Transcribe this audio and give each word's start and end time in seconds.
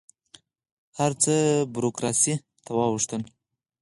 هر 0.97 1.11
څه 1.23 1.33
بروکراسي 1.73 2.35
ته 2.63 2.71
واوښتل. 2.77 3.21